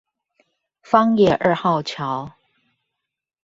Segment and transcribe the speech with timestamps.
[0.83, 2.31] 枋野二號橋